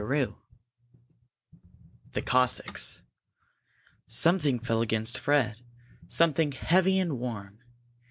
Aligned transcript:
CHAPTER 0.01 0.33
XI 0.33 0.33
THE 2.13 2.21
COSSACKS 2.23 3.03
Something 4.07 4.57
fell 4.57 4.81
against 4.81 5.19
Fred, 5.19 5.61
something 6.07 6.53
heavy 6.53 6.97
and 6.97 7.19
warm. 7.19 7.59